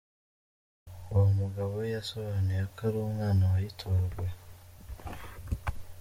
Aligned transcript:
Uwo 1.11 1.25
mugabo 1.39 1.71
we 1.79 1.85
yasobanuye 1.95 2.61
ko 2.73 2.79
ari 2.87 2.97
umwana 3.07 3.43
wayitoraguye. 3.51 4.33